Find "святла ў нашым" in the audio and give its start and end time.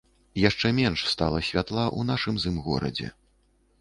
1.49-2.35